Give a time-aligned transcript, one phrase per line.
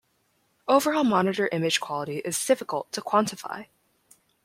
[0.67, 3.67] Overall monitor image quality is difficult to quantify.